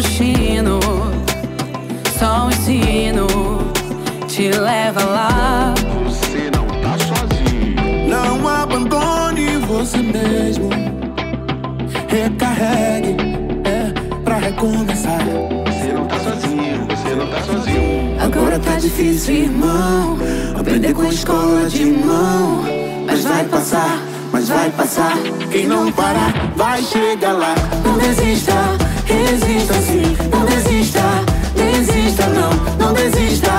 [0.00, 0.78] destino.
[2.18, 3.26] Só o ensino
[4.26, 5.74] te leva lá.
[6.04, 8.08] Você não tá sozinho.
[8.08, 10.68] Não abandone você mesmo.
[12.08, 13.16] Recarregue.
[13.64, 15.20] É pra recomeçar.
[15.66, 16.86] Você não tá sozinho.
[16.88, 18.16] Você não tá sozinho.
[18.20, 20.18] Agora tá difícil, irmão.
[20.58, 22.64] Aprender com a escola de mão.
[23.06, 24.02] Mas vai passar,
[24.32, 25.16] mas vai passar.
[25.50, 27.54] Quem não parar, vai chegar lá.
[27.84, 28.52] Não desista,
[29.06, 30.16] resista sim.
[30.30, 31.02] Não desista,
[31.54, 32.76] desista não.
[32.76, 33.50] Não desista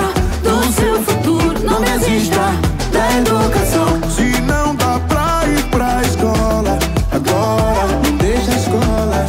[0.44, 1.60] do seu futuro.
[1.64, 2.52] Não desista
[2.92, 3.88] da educação.
[4.12, 6.78] Se não dá pra ir pra escola,
[7.12, 9.26] agora não deixa a escola.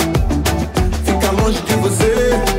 [1.04, 2.58] Fica longe de você.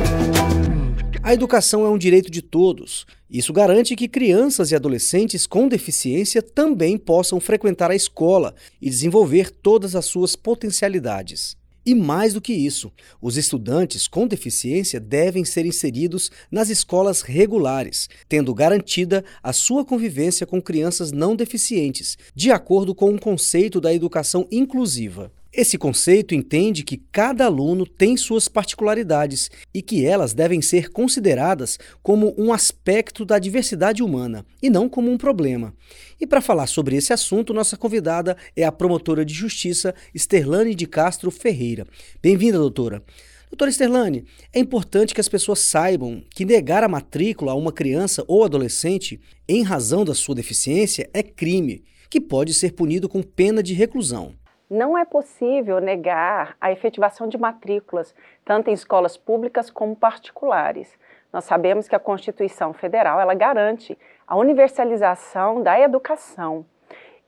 [1.22, 3.06] A educação é um direito de todos.
[3.30, 9.50] Isso garante que crianças e adolescentes com deficiência também possam frequentar a escola e desenvolver
[9.50, 11.59] todas as suas potencialidades.
[11.84, 12.92] E mais do que isso,
[13.22, 20.46] os estudantes com deficiência devem ser inseridos nas escolas regulares, tendo garantida a sua convivência
[20.46, 25.32] com crianças não deficientes, de acordo com o conceito da educação inclusiva.
[25.52, 31.76] Esse conceito entende que cada aluno tem suas particularidades e que elas devem ser consideradas
[32.04, 35.74] como um aspecto da diversidade humana e não como um problema.
[36.20, 40.86] E para falar sobre esse assunto, nossa convidada é a promotora de justiça Sterlane de
[40.86, 41.84] Castro Ferreira.
[42.22, 43.02] Bem-vinda, doutora.
[43.50, 48.24] Doutora Sterlane, é importante que as pessoas saibam que negar a matrícula a uma criança
[48.28, 53.60] ou adolescente em razão da sua deficiência é crime, que pode ser punido com pena
[53.60, 54.38] de reclusão
[54.70, 58.14] não é possível negar a efetivação de matrículas,
[58.44, 60.96] tanto em escolas públicas como particulares.
[61.32, 66.64] Nós sabemos que a Constituição Federal ela garante a universalização da educação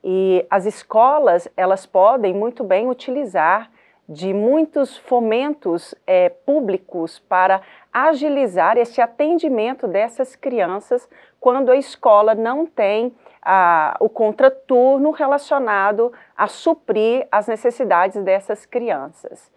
[0.04, 3.70] e as escolas elas podem muito bem utilizar
[4.08, 11.08] de muitos fomentos é, públicos para agilizar esse atendimento dessas crianças
[11.40, 19.50] quando a escola não tem a, o contraturno relacionado a suprir as necessidades dessas crianças.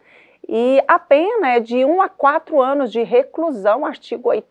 [0.47, 4.46] E a pena é de 1 a 4 anos de reclusão, artigo 8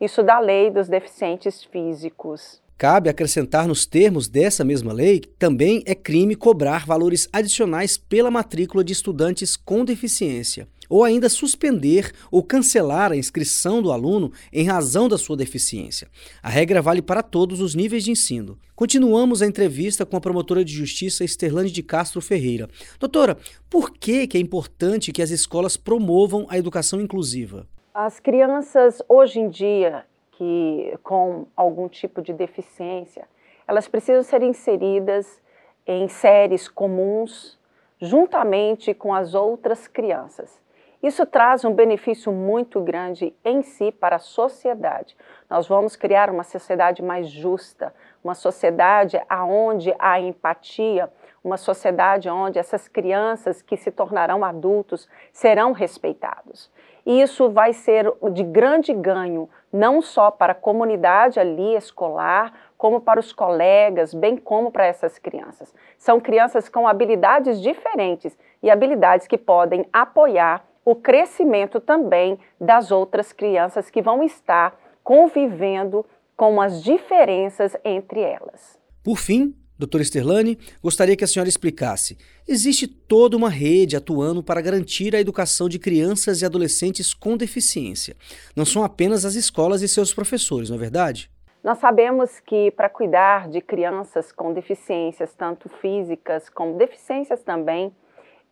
[0.00, 2.62] isso da lei dos deficientes físicos.
[2.78, 8.30] Cabe acrescentar nos termos dessa mesma lei que também é crime cobrar valores adicionais pela
[8.30, 14.66] matrícula de estudantes com deficiência, ou ainda suspender ou cancelar a inscrição do aluno em
[14.66, 16.06] razão da sua deficiência.
[16.42, 18.58] A regra vale para todos os níveis de ensino.
[18.76, 22.68] Continuamos a entrevista com a promotora de justiça Esterlane de Castro Ferreira.
[23.00, 23.38] Doutora,
[23.70, 27.66] por que, que é importante que as escolas promovam a educação inclusiva?
[27.94, 33.26] As crianças hoje em dia que com algum tipo de deficiência,
[33.66, 35.40] elas precisam ser inseridas
[35.86, 37.58] em séries comuns
[37.98, 40.60] juntamente com as outras crianças.
[41.02, 45.16] Isso traz um benefício muito grande em si para a sociedade.
[45.50, 47.92] Nós vamos criar uma sociedade mais justa,
[48.22, 51.10] uma sociedade aonde há empatia,
[51.42, 56.70] uma sociedade onde essas crianças que se tornarão adultos serão respeitados.
[57.04, 63.00] E isso vai ser de grande ganho, não só para a comunidade ali escolar, como
[63.00, 65.74] para os colegas, bem como para essas crianças.
[65.98, 73.32] São crianças com habilidades diferentes e habilidades que podem apoiar o crescimento também das outras
[73.32, 76.04] crianças que vão estar convivendo
[76.36, 78.78] com as diferenças entre elas.
[79.02, 82.16] Por fim, Doutora Sterlane, gostaria que a senhora explicasse.
[82.46, 88.14] Existe toda uma rede atuando para garantir a educação de crianças e adolescentes com deficiência.
[88.54, 91.28] Não são apenas as escolas e seus professores, não é verdade?
[91.64, 97.92] Nós sabemos que para cuidar de crianças com deficiências, tanto físicas como deficiências também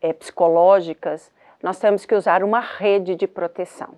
[0.01, 1.31] é, psicológicas,
[1.63, 3.95] nós temos que usar uma rede de proteção.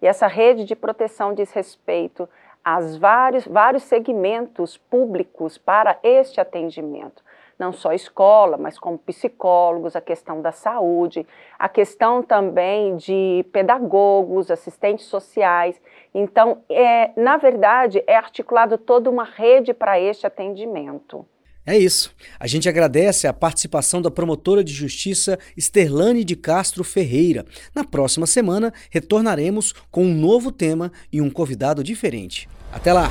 [0.00, 2.28] E essa rede de proteção diz respeito
[2.64, 7.24] as vários, vários segmentos públicos para este atendimento.
[7.58, 11.26] não só escola, mas como psicólogos, a questão da saúde,
[11.58, 15.80] a questão também de pedagogos, assistentes sociais.
[16.12, 21.24] Então, é, na verdade, é articulado toda uma rede para este atendimento.
[21.66, 22.12] É isso.
[22.38, 27.44] A gente agradece a participação da promotora de justiça Sterlane de Castro Ferreira.
[27.74, 32.48] Na próxima semana, retornaremos com um novo tema e um convidado diferente.
[32.72, 33.10] Até lá!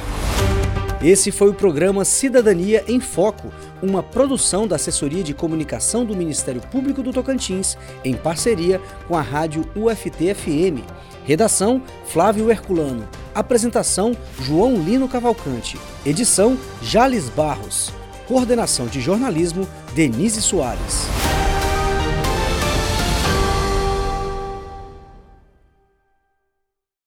[1.04, 3.52] Esse foi o programa Cidadania em Foco,
[3.84, 9.22] uma produção da Assessoria de Comunicação do Ministério Público do Tocantins, em parceria com a
[9.22, 10.82] rádio UFT-FM.
[11.26, 13.08] Redação: Flávio Herculano.
[13.36, 15.78] Apresentação: João Lino Cavalcante.
[16.06, 17.92] Edição: Jales Barros.
[18.28, 21.25] Coordenação de jornalismo: Denise Soares.